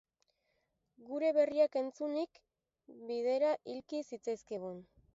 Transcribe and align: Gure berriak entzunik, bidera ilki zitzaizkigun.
Gure 1.09 1.29
berriak 1.39 1.77
entzunik, 1.83 2.41
bidera 3.13 3.55
ilki 3.77 4.05
zitzaizkigun. 4.11 4.87